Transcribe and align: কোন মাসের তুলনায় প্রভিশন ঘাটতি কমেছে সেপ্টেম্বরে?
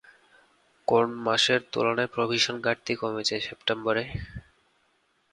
কোন 0.87 1.05
মাসের 1.25 1.59
তুলনায় 1.71 2.13
প্রভিশন 2.15 2.55
ঘাটতি 2.61 2.93
কমেছে 3.01 3.35
সেপ্টেম্বরে? 3.39 4.03